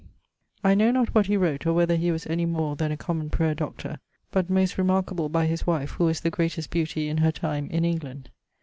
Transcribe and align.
I 0.63 0.73
know 0.73 0.89
not 0.89 1.13
what 1.13 1.27
he 1.27 1.37
wrote 1.37 1.67
or 1.67 1.73
whether 1.73 1.95
he 1.95 2.09
was 2.11 2.25
any 2.25 2.47
more 2.47 2.75
than 2.75 2.91
a 2.91 2.97
common 2.97 3.29
prayer 3.29 3.53
Doctor; 3.53 3.99
but 4.31 4.49
most 4.49 4.79
remarqueable 4.79 5.29
by 5.29 5.45
his 5.45 5.67
wife, 5.67 5.91
who 5.91 6.05
was 6.05 6.21
the 6.21 6.31
greatest 6.31 6.71
beautie 6.71 7.07
in 7.07 7.17
her 7.17 7.31
time 7.31 7.69
in 7.69 7.85
England. 7.85 8.31